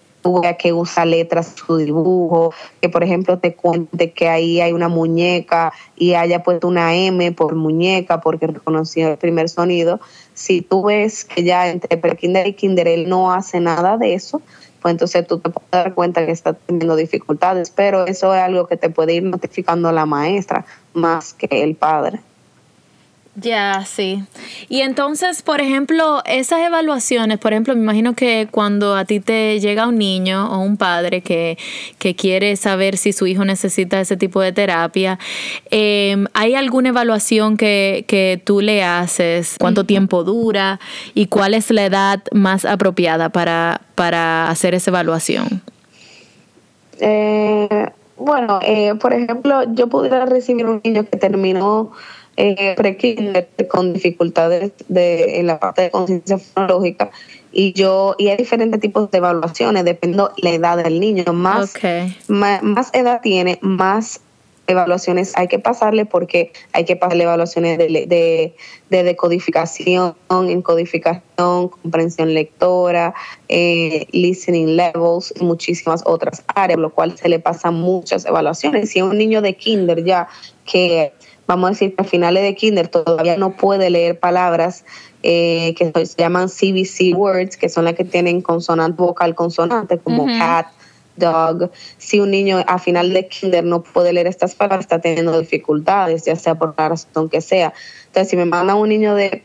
que 0.59 0.73
usa 0.73 1.05
letras 1.05 1.55
su 1.55 1.77
dibujo, 1.77 2.53
que 2.81 2.89
por 2.89 3.03
ejemplo 3.03 3.39
te 3.39 3.55
cuente 3.55 4.13
que 4.13 4.29
ahí 4.29 4.61
hay 4.61 4.73
una 4.73 4.89
muñeca 4.89 5.73
y 5.97 6.15
haya 6.15 6.43
puesto 6.43 6.69
una 6.69 6.95
M 6.95 7.33
por 7.33 7.55
muñeca 7.55 8.21
porque 8.21 8.47
reconoció 8.47 9.09
el 9.09 9.19
primer 9.19 9.49
sonido. 9.49 10.01
Si 10.35 10.63
tú 10.63 10.85
ves 10.85 11.25
que 11.25 11.45
ya 11.45 11.69
entre 11.69 11.97
prekinder 11.97 12.47
y 12.47 12.53
kinder 12.55 12.89
él 12.89 13.09
no 13.09 13.33
hace 13.33 13.61
nada 13.61 13.97
de 13.97 14.15
eso, 14.15 14.43
pues 14.81 14.93
entonces 14.93 15.27
tú 15.27 15.39
te 15.39 15.51
puedes 15.51 15.71
dar 15.71 15.95
cuenta 15.95 16.25
que 16.25 16.33
está 16.33 16.53
teniendo 16.53 16.97
dificultades, 16.97 17.71
pero 17.71 18.07
eso 18.07 18.35
es 18.35 18.41
algo 18.41 18.67
que 18.67 18.77
te 18.77 18.91
puede 18.91 19.15
ir 19.15 19.23
notificando 19.23 19.91
la 19.93 20.07
maestra 20.07 20.65
más 20.95 21.35
que 21.35 21.63
el 21.63 21.75
padre. 21.75 22.21
Ya, 23.39 23.85
sí. 23.85 24.25
Y 24.71 24.81
entonces, 24.81 25.43
por 25.43 25.61
ejemplo, 25.61 26.23
esas 26.25 26.61
evaluaciones, 26.61 27.39
por 27.39 27.53
ejemplo, 27.53 27.75
me 27.75 27.83
imagino 27.83 28.15
que 28.15 28.49
cuando 28.51 28.97
a 28.97 29.05
ti 29.05 29.21
te 29.21 29.61
llega 29.61 29.87
un 29.87 29.99
niño 29.99 30.51
o 30.51 30.61
un 30.61 30.79
padre 30.79 31.21
que, 31.21 31.59
que 31.99 32.17
quiere 32.17 32.57
saber 32.57 32.97
si 32.97 33.13
su 33.13 33.27
hijo 33.27 33.45
necesita 33.45 34.01
ese 34.01 34.17
tipo 34.17 34.41
de 34.41 34.53
terapia, 34.53 35.19
em, 35.71 36.27
¿hay 36.33 36.55
alguna 36.55 36.89
evaluación 36.89 37.59
que, 37.59 38.07
que 38.09 38.41
tú 38.43 38.63
le 38.63 38.83
haces? 38.83 39.57
¿Cuánto 39.61 39.85
tiempo 39.85 40.25
dura? 40.25 40.81
¿Y 41.13 41.27
cuál 41.27 41.53
es 41.53 41.71
la 41.71 41.85
edad 41.85 42.23
más 42.33 42.65
apropiada 42.65 43.29
para, 43.29 43.83
para 43.95 44.49
hacer 44.49 44.75
esa 44.75 44.91
evaluación? 44.91 45.61
Eh, 47.01 47.91
bueno, 48.17 48.61
eh, 48.63 48.95
por 48.95 49.13
ejemplo, 49.13 49.63
yo 49.75 49.89
pudiera 49.89 50.25
recibir 50.25 50.65
un 50.65 50.81
niño 50.83 51.05
que 51.05 51.19
terminó 51.19 51.93
eh, 52.37 52.75
pre-kinder 52.77 53.49
con 53.69 53.93
dificultades 53.93 54.73
de, 54.89 55.41
en 55.41 55.47
la 55.47 55.59
parte 55.59 55.83
de 55.83 55.91
conciencia 55.91 56.39
fonológica 56.39 57.11
y 57.51 57.73
yo 57.73 58.15
y 58.19 58.29
hay 58.29 58.37
diferentes 58.37 58.79
tipos 58.81 59.11
de 59.11 59.19
evaluaciones 59.19 59.85
dependiendo 59.85 60.33
la 60.37 60.51
edad 60.51 60.77
del 60.77 61.01
niño. 61.01 61.25
Más, 61.33 61.73
más, 62.29 62.91
edad 62.93 63.21
tiene 63.23 63.59
más 63.63 64.21
evaluaciones 64.67 65.33
hay 65.37 65.49
que 65.49 65.59
pasarle 65.59 66.05
porque 66.05 66.53
hay 66.73 66.85
que 66.85 66.97
pasarle 66.97 67.25
evaluaciones 67.25 67.79
de, 67.79 67.87
de, 67.89 68.55
de 68.91 69.03
decodificación, 69.03 70.17
encodificación, 70.29 71.69
comprensión 71.69 72.35
lectora, 72.35 73.15
eh, 73.49 74.07
listening 74.13 74.77
levels 74.77 75.33
y 75.41 75.45
muchísimas 75.45 76.03
otras 76.05 76.43
áreas, 76.55 76.79
lo 76.79 76.91
cual 76.91 77.17
se 77.17 77.29
le 77.29 77.39
pasan 77.39 77.75
muchas 77.75 78.27
evaluaciones. 78.27 78.91
Si 78.91 78.99
es 78.99 79.05
un 79.05 79.17
niño 79.17 79.41
de 79.41 79.57
kinder 79.57 80.05
ya 80.05 80.29
que 80.65 81.13
vamos 81.47 81.69
a 81.69 81.71
decir 81.71 81.95
que 81.95 82.03
a 82.03 82.05
finales 82.05 82.43
de 82.43 82.55
kinder 82.55 82.89
todavía 82.89 83.37
no 83.37 83.57
puede 83.57 83.91
leer 83.91 84.19
palabras 84.19 84.85
eh, 85.23 85.75
que 85.77 85.93
se 86.07 86.17
llaman 86.17 86.49
CBC 86.49 87.15
words, 87.17 87.57
que 87.57 87.69
son 87.69 87.85
las 87.85 87.95
que 87.95 88.05
tienen 88.05 88.41
consonante 88.41 89.03
vocal 89.03 89.35
consonante, 89.35 89.99
como 89.99 90.27
cat, 90.27 90.69
dog. 91.17 91.71
Si 91.99 92.21
un 92.21 92.31
niño 92.31 92.63
a 92.67 92.79
final 92.79 93.13
de 93.13 93.27
kinder 93.27 93.65
no 93.65 93.83
puede 93.83 94.13
leer 94.13 94.27
estas 94.27 94.55
palabras, 94.55 94.85
está 94.85 95.01
teniendo 95.01 95.39
dificultades, 95.41 96.25
ya 96.25 96.37
sea 96.37 96.55
por 96.55 96.75
la 96.77 96.91
razón 96.91 97.29
que 97.29 97.41
sea. 97.41 97.73
Entonces, 98.07 98.31
si 98.31 98.37
me 98.37 98.45
manda 98.45 98.75
un 98.75 98.89
niño 98.89 99.15
de 99.15 99.43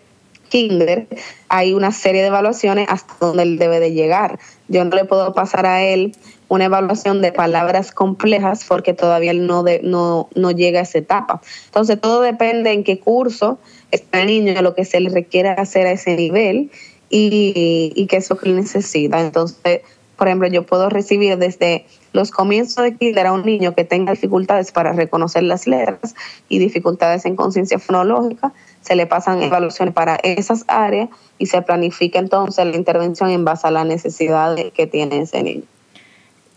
kinder, 0.49 1.07
hay 1.49 1.73
una 1.73 1.91
serie 1.91 2.21
de 2.21 2.27
evaluaciones 2.27 2.87
hasta 2.89 3.13
donde 3.19 3.43
él 3.43 3.57
debe 3.57 3.79
de 3.79 3.93
llegar. 3.93 4.37
Yo 4.67 4.83
no 4.83 4.95
le 4.95 5.05
puedo 5.05 5.33
pasar 5.33 5.65
a 5.65 5.81
él 5.81 6.13
una 6.51 6.65
evaluación 6.65 7.21
de 7.21 7.31
palabras 7.31 7.93
complejas 7.93 8.65
porque 8.67 8.93
todavía 8.93 9.33
no, 9.33 9.63
de, 9.63 9.79
no, 9.83 10.27
no 10.35 10.51
llega 10.51 10.81
a 10.81 10.83
esa 10.83 10.97
etapa. 10.97 11.41
Entonces, 11.67 12.01
todo 12.01 12.19
depende 12.19 12.73
en 12.73 12.83
qué 12.83 12.99
curso 12.99 13.57
está 13.89 14.19
el 14.19 14.27
niño, 14.27 14.61
lo 14.61 14.75
que 14.75 14.83
se 14.83 14.99
le 14.99 15.09
requiere 15.11 15.47
hacer 15.47 15.87
a 15.87 15.91
ese 15.91 16.13
nivel 16.17 16.69
y, 17.09 17.93
y 17.95 18.05
qué 18.07 18.17
es 18.17 18.29
lo 18.29 18.37
que 18.37 18.49
necesita. 18.49 19.21
Entonces, 19.21 19.79
por 20.17 20.27
ejemplo, 20.27 20.49
yo 20.49 20.65
puedo 20.65 20.89
recibir 20.89 21.37
desde 21.37 21.85
los 22.11 22.31
comienzos 22.31 22.83
de 22.83 22.97
kinder 22.97 23.27
a 23.27 23.31
un 23.31 23.45
niño 23.45 23.73
que 23.73 23.85
tenga 23.85 24.11
dificultades 24.11 24.73
para 24.73 24.91
reconocer 24.91 25.43
las 25.43 25.67
letras 25.67 26.15
y 26.49 26.59
dificultades 26.59 27.23
en 27.25 27.37
conciencia 27.37 27.79
fonológica, 27.79 28.51
se 28.81 28.97
le 28.97 29.07
pasan 29.07 29.41
evaluaciones 29.41 29.93
para 29.93 30.17
esas 30.17 30.65
áreas 30.67 31.07
y 31.37 31.45
se 31.45 31.61
planifica 31.61 32.19
entonces 32.19 32.65
la 32.65 32.75
intervención 32.75 33.29
en 33.29 33.45
base 33.45 33.67
a 33.67 33.71
la 33.71 33.85
necesidad 33.85 34.57
que 34.73 34.85
tiene 34.85 35.21
ese 35.21 35.43
niño. 35.43 35.63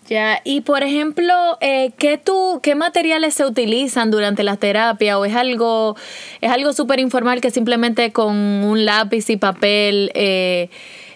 Ya, 0.09 0.41
y 0.45 0.61
por 0.61 0.83
ejemplo, 0.83 1.33
eh, 1.61 1.93
¿qué, 1.97 2.19
tú, 2.19 2.61
¿qué 2.63 2.75
materiales 2.75 3.35
se 3.35 3.47
utilizan 3.47 4.11
durante 4.11 4.43
la 4.43 4.57
terapia? 4.57 5.19
¿O 5.19 5.25
es 5.25 5.35
algo 5.35 5.97
es 6.43 6.51
algo 6.51 6.75
súper 6.75 7.01
informal 7.01 7.41
que 7.41 7.51
simplemente 7.51 8.13
con 8.13 8.37
un 8.37 8.85
lápiz 8.85 9.31
y 9.31 9.39
papel 9.39 10.11
eh, 10.15 10.69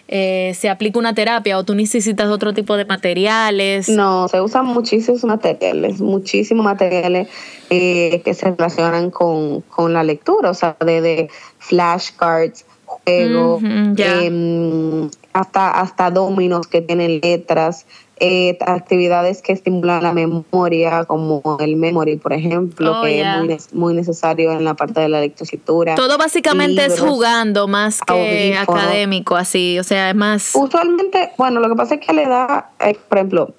eh, 0.07 0.53
se 0.55 0.69
aplica 0.69 0.97
una 0.97 1.13
terapia 1.13 1.59
o 1.59 1.63
tú 1.63 1.75
necesitas 1.75 2.29
otro 2.29 2.55
tipo 2.55 2.77
de 2.77 2.85
materiales? 2.85 3.89
No, 3.89 4.27
se 4.27 4.41
usan 4.41 4.65
muchísimos 4.65 5.23
materiales, 5.23 6.01
muchísimos 6.01 6.65
materiales 6.65 7.27
que 7.69 8.33
se 8.33 8.49
relacionan 8.49 9.11
con, 9.11 9.63
la 9.93 10.03
lectura, 10.03 10.49
o 10.49 10.55
sea, 10.55 10.75
de, 10.83 11.29
flashcards, 11.59 12.65
juegos, 12.85 13.61
em, 13.63 15.11
hasta, 15.33 15.79
hasta 15.79 16.09
dominos 16.09 16.65
que 16.65 16.81
tienen 16.81 17.19
letras. 17.21 17.85
Eh, 18.21 18.57
actividades 18.61 19.41
que 19.41 19.53
estimulan 19.53 20.03
la 20.03 20.11
memoria, 20.11 21.05
como 21.05 21.41
el 21.61 21.77
memory, 21.77 22.17
por 22.17 22.33
ejemplo, 22.33 22.99
oh, 22.99 23.03
que 23.03 23.21
es 23.49 23.73
muy, 23.73 23.93
necesario 23.93 24.51
en 24.51 24.65
la 24.65 24.73
parte 24.73 24.99
de 24.99 25.07
la 25.07 25.21
lectoescritura. 25.21 25.95
Todo 25.95 26.17
básicamente 26.17 26.83
es 26.85 26.99
jugando 26.99 27.69
más 27.69 28.01
que 28.01 28.57
académico, 28.57 29.37
así, 29.37 29.79
o 29.79 29.83
sea, 29.85 30.09
es 30.09 30.15
más... 30.15 30.51
Usualmente, 30.53 31.31
bueno, 31.37 31.61
lo 31.61 31.69
que 31.69 31.75
pasa 31.75 31.95
es 31.95 32.05
que 32.05 32.13
la 32.13 32.23
edad, 32.23 32.65
eh, 32.81 32.97
por 33.07 33.19
ejemplo, 33.19 33.53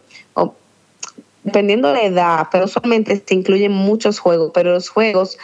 dependiendo 1.43 1.89
de 1.89 1.95
la 1.95 2.03
edad, 2.05 2.49
pero 2.53 2.67
usualmente 2.67 3.23
se 3.27 3.35
incluyen 3.35 3.73
muchos 3.73 4.19
juegos, 4.19 4.51
pero 4.53 4.73
los 4.73 4.89
juegos 4.89 5.39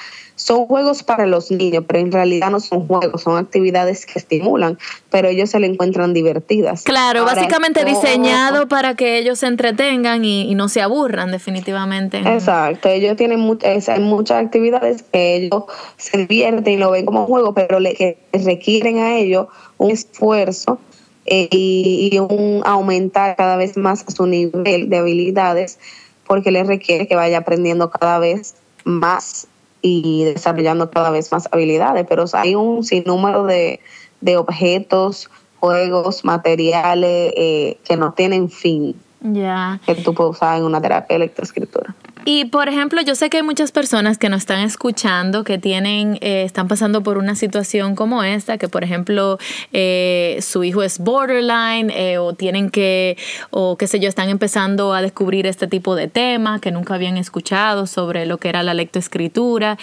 son 0.47 0.67
juegos 0.67 1.03
para 1.03 1.27
los 1.27 1.51
niños, 1.51 1.83
pero 1.89 1.99
en 1.99 2.13
realidad 2.13 2.53
no 2.53 2.61
son 2.61 2.87
juegos, 2.87 3.23
son 3.23 3.37
actividades 3.37 4.07
que 4.07 4.17
estimulan, 4.17 4.79
pero 5.11 5.27
ellos 5.27 5.51
se 5.51 5.59
le 5.59 5.67
encuentran 5.67 6.15
divertidas. 6.15 6.85
Claro, 6.85 7.25
básicamente 7.25 7.85
diseñado 7.85 8.69
para 8.69 8.95
que 8.95 9.19
ellos 9.19 9.41
se 9.41 9.49
entretengan 9.49 10.25
y, 10.25 10.55
no 10.55 10.69
se 10.69 10.83
aburran 10.83 11.33
definitivamente. 11.33 12.19
Exacto, 12.19 12.89
ellos 12.89 13.17
tienen 13.17 13.41
hay 13.89 14.01
muchas 14.01 14.45
actividades 14.45 15.03
que 15.03 15.35
ellos 15.35 15.65
se 15.97 16.19
divierten 16.19 16.75
y 16.75 16.77
lo 16.77 16.93
ven 16.93 17.07
como 17.07 17.27
juego, 17.27 17.53
pero 17.53 17.81
le, 17.81 17.95
que 17.95 18.17
requieren 18.33 18.99
a 18.99 19.17
ellos 19.17 19.49
un 19.79 19.91
esfuerzo 19.91 20.79
eh, 21.25 21.49
y, 21.51 22.17
un 22.21 22.63
aumentar 22.65 23.35
cada 23.35 23.57
vez 23.57 23.77
más 23.77 24.05
su 24.15 24.27
nivel 24.27 24.89
de 24.89 24.97
habilidades 24.97 25.81
porque 26.25 26.53
le 26.53 26.63
requiere 26.63 27.09
que 27.09 27.17
vaya 27.17 27.39
aprendiendo 27.39 27.91
cada 27.91 28.21
vez 28.21 28.55
más 28.85 29.49
y 29.87 30.25
desarrollando 30.25 30.91
cada 30.91 31.11
vez 31.11 31.31
más 31.31 31.49
habilidades, 31.53 32.07
pero 32.09 32.25
hay 32.33 32.55
un 32.55 32.83
sinnúmero 32.83 33.45
de, 33.45 33.81
de 34.21 34.37
objetos, 34.37 35.31
juegos, 35.61 36.25
materiales 36.25 37.33
eh, 37.37 37.79
que 37.85 37.97
no 37.97 38.13
tienen 38.13 38.51
fin. 38.51 38.97
Ya. 39.21 39.81
Que 39.87 39.95
tú 39.95 40.13
puedes 40.13 40.33
usar 40.33 40.59
en 40.59 40.65
una 40.65 40.81
terapia 40.81 41.17
de 41.17 41.25
electroescritura. 41.25 41.95
Y 42.29 42.47
por 42.47 42.69
ejemplo, 42.69 43.01
yo 43.03 43.15
sé 43.15 43.31
que 43.31 43.37
hay 43.37 43.45
muchas 43.45 43.71
personas 43.71 44.19
que 44.19 44.29
nos 44.29 44.41
están 44.41 44.59
escuchando 44.59 45.45
que 45.45 45.59
tienen, 45.59 46.19
eh, 46.21 46.43
están 46.43 46.67
pasando 46.67 47.05
por 47.05 47.19
una 47.19 47.37
situación 47.37 47.95
como 47.95 48.25
esta, 48.25 48.59
que 48.59 48.67
por 48.69 48.83
ejemplo 48.83 49.39
eh, 49.73 50.41
su 50.43 50.65
hijo 50.65 50.83
es 50.83 50.99
borderline 50.99 51.89
eh, 51.91 52.19
o 52.19 52.33
tienen 52.33 52.71
que, 52.71 53.17
o 53.51 53.77
qué 53.77 53.87
sé 53.87 54.01
yo, 54.01 54.09
están 54.09 54.29
empezando 54.29 54.93
a 54.93 55.03
descubrir 55.03 55.47
este 55.47 55.69
tipo 55.69 55.95
de 55.95 56.09
temas 56.09 56.61
que 56.61 56.73
nunca 56.73 56.97
habían 56.97 57.17
escuchado 57.17 57.87
sobre 57.87 58.27
lo 58.27 58.39
que 58.39 58.49
era 58.49 58.65
la 58.65 58.75
lectoescritura. 58.75 59.79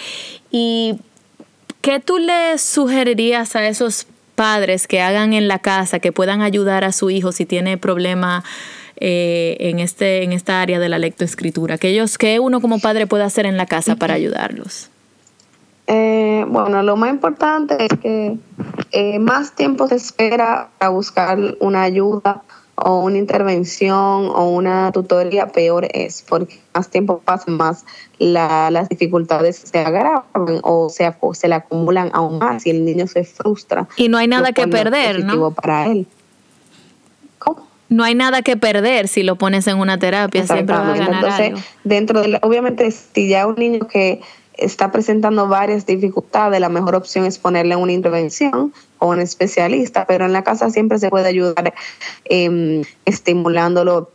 ¿Y 0.50 0.96
qué 1.80 1.98
tú 1.98 2.18
le 2.18 2.58
sugerirías 2.58 3.56
a 3.56 3.66
esos 3.66 4.06
padres 4.34 4.86
que 4.86 5.00
hagan 5.00 5.32
en 5.32 5.48
la 5.48 5.60
casa, 5.60 5.98
que 5.98 6.12
puedan 6.12 6.42
ayudar 6.42 6.84
a 6.84 6.92
su 6.92 7.08
hijo 7.08 7.32
si 7.32 7.46
tiene 7.46 7.78
problemas? 7.78 8.44
Eh, 8.96 9.56
en, 9.58 9.80
este, 9.80 10.22
en 10.22 10.32
esta 10.32 10.60
área 10.60 10.78
de 10.78 10.88
la 10.88 10.98
lectoescritura? 10.98 11.78
que 11.78 11.88
ellos, 11.88 12.16
¿Qué 12.16 12.38
uno 12.38 12.60
como 12.60 12.78
padre 12.78 13.06
puede 13.06 13.24
hacer 13.24 13.44
en 13.44 13.56
la 13.56 13.66
casa 13.66 13.96
para 13.96 14.14
ayudarlos? 14.14 14.90
Eh, 15.86 16.44
bueno, 16.48 16.82
lo 16.82 16.96
más 16.96 17.10
importante 17.10 17.76
es 17.84 17.90
que 18.00 18.38
eh, 18.92 19.18
más 19.18 19.54
tiempo 19.54 19.88
se 19.88 19.96
espera 19.96 20.68
para 20.78 20.90
buscar 20.90 21.38
una 21.60 21.82
ayuda 21.82 22.42
o 22.76 23.00
una 23.00 23.18
intervención 23.18 24.30
o 24.34 24.50
una 24.50 24.90
tutoría, 24.92 25.48
peor 25.48 25.86
es, 25.92 26.24
porque 26.26 26.60
más 26.72 26.88
tiempo 26.88 27.20
pasa, 27.24 27.50
más 27.50 27.84
las 28.18 28.88
dificultades 28.88 29.56
se 29.56 29.78
agravan 29.78 30.24
o 30.62 30.88
se, 30.88 31.12
se 31.34 31.48
le 31.48 31.54
acumulan 31.54 32.10
aún 32.12 32.38
más 32.38 32.66
y 32.66 32.70
el 32.70 32.84
niño 32.84 33.06
se 33.06 33.24
frustra. 33.24 33.86
Y 33.96 34.08
no 34.08 34.18
hay 34.18 34.26
nada 34.26 34.52
que 34.52 34.66
perder, 34.66 35.24
¿no? 35.24 35.50
Para 35.50 35.86
él 35.86 36.06
no 37.94 38.04
hay 38.04 38.14
nada 38.14 38.42
que 38.42 38.56
perder 38.56 39.08
si 39.08 39.22
lo 39.22 39.36
pones 39.36 39.66
en 39.66 39.78
una 39.78 39.98
terapia, 39.98 40.46
siempre 40.46 40.74
va 40.74 40.92
a 40.92 40.96
ganar 40.96 41.14
Entonces, 41.14 41.64
dentro 41.84 42.22
de 42.22 42.38
obviamente 42.42 42.90
si 42.90 43.28
ya 43.28 43.46
un 43.46 43.54
niño 43.56 43.86
que 43.86 44.20
está 44.56 44.92
presentando 44.92 45.48
varias 45.48 45.86
dificultades, 45.86 46.60
la 46.60 46.68
mejor 46.68 46.94
opción 46.94 47.24
es 47.24 47.38
ponerle 47.38 47.76
una 47.76 47.92
intervención 47.92 48.72
o 48.98 49.08
un 49.08 49.20
especialista, 49.20 50.06
pero 50.06 50.26
en 50.26 50.32
la 50.32 50.42
casa 50.42 50.70
siempre 50.70 50.98
se 50.98 51.10
puede 51.10 51.28
ayudar 51.28 51.74
eh, 52.24 52.82
estimulándolo 53.04 54.10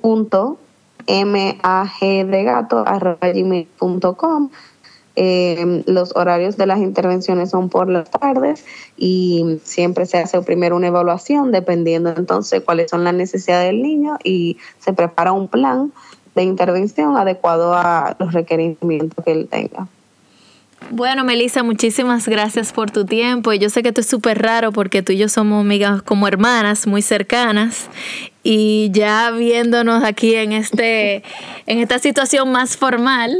punto 0.00 0.58
M-A-G 1.06 2.24
de 2.26 2.44
gato 2.44 2.84
arroba 2.86 3.32
gmail.com 3.32 4.50
eh, 5.16 5.82
los 5.86 6.14
horarios 6.14 6.56
de 6.56 6.66
las 6.66 6.78
intervenciones 6.78 7.50
son 7.50 7.68
por 7.70 7.88
las 7.88 8.10
tardes 8.10 8.64
y 8.96 9.58
siempre 9.64 10.06
se 10.06 10.18
hace 10.18 10.40
primero 10.42 10.76
una 10.76 10.88
evaluación 10.88 11.52
dependiendo 11.52 12.14
entonces 12.14 12.62
cuáles 12.62 12.90
son 12.90 13.02
las 13.02 13.14
necesidades 13.14 13.68
del 13.72 13.82
niño 13.82 14.18
y 14.22 14.58
se 14.78 14.92
prepara 14.92 15.32
un 15.32 15.48
plan 15.48 15.92
de 16.34 16.42
intervención 16.42 17.16
adecuado 17.16 17.74
a 17.74 18.14
los 18.18 18.34
requerimientos 18.34 19.24
que 19.24 19.32
él 19.32 19.48
tenga. 19.50 19.88
Bueno, 20.90 21.24
Melissa, 21.24 21.62
muchísimas 21.62 22.28
gracias 22.28 22.72
por 22.72 22.90
tu 22.90 23.04
tiempo. 23.04 23.52
Y 23.52 23.58
yo 23.58 23.70
sé 23.70 23.82
que 23.82 23.88
esto 23.88 24.02
es 24.02 24.06
súper 24.06 24.40
raro 24.40 24.70
porque 24.70 25.02
tú 25.02 25.12
y 25.12 25.16
yo 25.16 25.28
somos 25.28 25.62
amigas 25.62 26.02
como 26.02 26.28
hermanas, 26.28 26.86
muy 26.86 27.02
cercanas. 27.02 27.88
Y 28.42 28.90
ya 28.92 29.30
viéndonos 29.32 30.04
aquí 30.04 30.36
en, 30.36 30.52
este, 30.52 31.24
en 31.66 31.78
esta 31.80 31.98
situación 31.98 32.52
más 32.52 32.76
formal, 32.76 33.36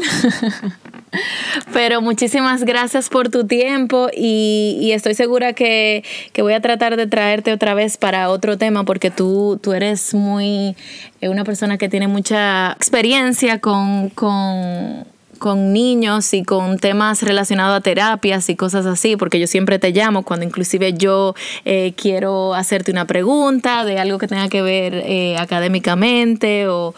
Pero 1.73 2.01
muchísimas 2.01 2.65
gracias 2.65 3.09
por 3.09 3.29
tu 3.29 3.47
tiempo 3.47 4.09
y, 4.15 4.91
estoy 4.93 5.15
segura 5.15 5.53
que, 5.53 6.03
voy 6.39 6.53
a 6.53 6.61
tratar 6.61 6.97
de 6.97 7.07
traerte 7.07 7.53
otra 7.53 7.75
vez 7.75 7.97
para 7.97 8.31
otro 8.31 8.57
tema 8.57 8.85
porque 8.85 9.11
tú, 9.11 9.59
tú 9.63 9.73
eres 9.73 10.15
muy 10.15 10.77
eh, 11.21 11.29
una 11.29 11.45
persona 11.45 11.79
que 11.79 11.89
tiene 11.89 12.09
mucha 12.09 12.73
experiencia 12.73 13.61
con, 13.61 14.11
con 14.11 15.07
con 15.37 15.73
niños 15.73 16.33
y 16.35 16.43
con 16.43 16.79
temas 16.79 17.23
relacionados 17.23 17.77
a 17.77 17.81
terapias 17.81 18.49
y 18.49 18.57
cosas 18.57 18.87
así, 18.87 19.17
porque 19.17 19.39
yo 19.39 19.47
siempre 19.47 19.79
te 19.79 19.91
llamo 19.91 20.23
cuando 20.23 20.45
inclusive 20.45 20.95
yo 20.95 21.35
eh, 21.65 21.93
quiero 21.97 22.55
hacerte 22.55 22.91
una 22.91 23.07
pregunta 23.07 23.85
de 23.85 23.99
algo 23.99 24.19
que 24.19 24.29
tenga 24.29 24.49
que 24.49 24.63
ver 24.63 24.95
eh, 24.95 25.37
académicamente 25.39 26.69
o, 26.69 26.95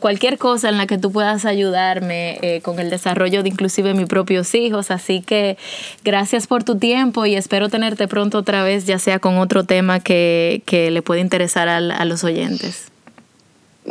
cualquier 0.00 0.36
cosa 0.36 0.68
en 0.68 0.76
la 0.76 0.86
que 0.86 0.98
tú 0.98 1.10
puedas 1.10 1.46
ayudarme 1.46 2.38
eh, 2.42 2.60
con 2.60 2.78
el 2.78 2.90
desarrollo 2.90 3.42
de 3.42 3.48
inclusive 3.48 3.94
mis 3.94 4.06
propios 4.06 4.54
hijos. 4.54 4.90
Así 4.90 5.22
que 5.22 5.56
gracias 6.04 6.46
por 6.46 6.62
tu 6.62 6.76
tiempo 6.76 7.24
y 7.24 7.36
espero 7.36 7.70
tenerte 7.70 8.06
pronto 8.06 8.36
otra 8.36 8.62
vez, 8.62 8.84
ya 8.84 8.98
sea 8.98 9.18
con 9.18 9.38
otro 9.38 9.64
tema 9.64 10.00
que, 10.00 10.62
le 10.68 11.02
pueda 11.02 11.22
interesar 11.22 11.68
a 11.68 12.04
los 12.04 12.22
oyentes. 12.22 12.90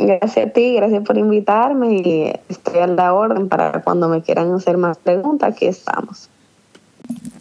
Gracias 0.00 0.46
a 0.46 0.50
ti, 0.50 0.74
gracias 0.74 1.02
por 1.04 1.18
invitarme 1.18 1.94
y 1.94 2.32
estoy 2.48 2.78
a 2.78 2.86
la 2.86 3.12
orden 3.12 3.48
para 3.48 3.82
cuando 3.82 4.08
me 4.08 4.22
quieran 4.22 4.52
hacer 4.52 4.76
más 4.76 4.96
preguntas, 4.96 5.52
aquí 5.52 5.66
estamos. 5.66 6.30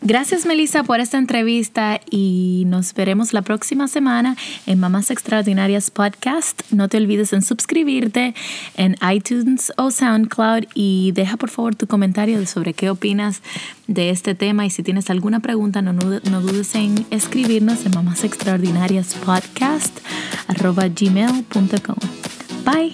Gracias 0.02 0.46
Melissa 0.46 0.84
por 0.84 1.02
esta 1.02 1.17
entrevista 1.17 2.00
y 2.10 2.63
nos 2.67 2.93
veremos 2.93 3.34
la 3.34 3.41
próxima 3.41 3.88
semana 3.88 4.38
en 4.65 4.80
Mamás 4.80 5.12
Extraordinarias 5.12 5.91
Podcast. 5.91 6.62
No 6.72 6.88
te 6.88 6.98
olvides 6.98 7.34
en 7.34 7.41
suscribirte 7.41 8.34
en 8.78 8.96
iTunes 9.12 9.74
o 9.76 9.91
SoundCloud 9.91 10.63
y 10.74 11.12
deja 11.12 11.36
por 11.38 11.50
favor 11.50 11.76
tu 11.76 11.88
comentario 11.88 12.43
sobre 12.48 12.74
qué 12.74 12.89
opinas 12.89 13.41
de 13.88 14.10
este 14.10 14.34
tema 14.34 14.65
y 14.65 14.70
si 14.70 14.82
tienes 14.82 15.10
alguna 15.10 15.41
pregunta 15.41 15.82
no, 15.82 15.93
dudes 15.93 16.74
en 16.76 17.06
escribirnos 17.12 17.86
en 17.86 17.91
Mamás 17.93 18.24
Extraordinarias 18.24 19.13
Podcast 19.15 20.00
gmail.com. 20.48 22.37
Bye. 22.68 22.92